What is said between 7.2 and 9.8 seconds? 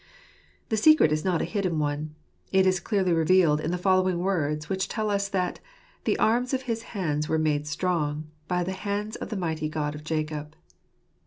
were made strong By the hands of the mighty